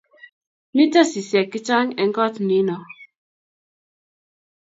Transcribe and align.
mito 0.75 1.01
sisek 1.11 1.47
chechang' 1.51 1.97
eng' 2.01 2.15
koot 2.17 2.35
nino 2.47 2.77